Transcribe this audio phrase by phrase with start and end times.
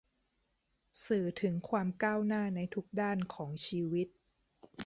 [1.05, 4.07] สื่อถึงความก้าวหน้าในทุกด้านของชีวิต